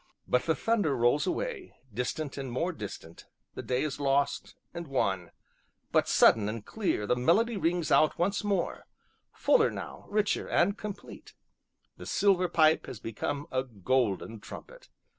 But 0.27 0.45
the 0.47 0.55
thunder 0.55 0.97
rolls 0.97 1.27
away, 1.27 1.75
distant 1.93 2.35
and 2.35 2.51
more 2.51 2.71
distant 2.71 3.27
the 3.53 3.61
day 3.61 3.83
is 3.83 3.99
lost, 3.99 4.55
and 4.73 4.87
won; 4.87 5.29
but, 5.91 6.07
sudden 6.07 6.49
and 6.49 6.65
clear, 6.65 7.05
the 7.05 7.15
melody 7.15 7.55
rings 7.55 7.91
out 7.91 8.17
once 8.17 8.43
more, 8.43 8.87
fuller 9.31 9.69
now, 9.69 10.05
richer, 10.09 10.49
and 10.49 10.75
complete; 10.75 11.35
the 11.97 12.07
silver 12.07 12.49
pipe 12.49 12.87
has 12.87 12.99
become 12.99 13.45
a 13.51 13.63
golden 13.63 14.39
trumpet. 14.39 14.89